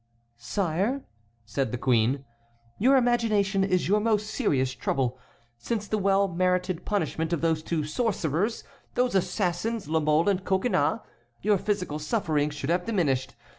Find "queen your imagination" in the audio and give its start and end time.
1.77-3.63